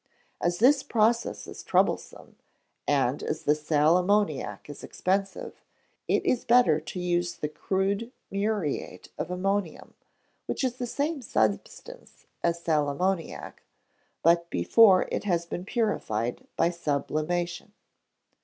[0.41, 2.35] As this process is troublesome,
[2.87, 5.63] and as the sal ammoniac is expensive,
[6.07, 9.93] it is better to use the crude muriate of ammonium,
[10.47, 13.61] which is the same substance as sal ammoniac,
[14.23, 17.71] but before it has been purified by sublimation.